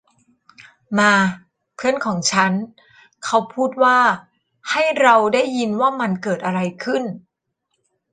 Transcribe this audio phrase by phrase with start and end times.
[0.99, 1.13] มา
[1.75, 2.51] เพื่อนของฉัน
[3.23, 3.99] เขาพูดว่า
[4.71, 7.03] ’’ให้เราได้ยินว่ามันเกิดอะไรขึ้น!’’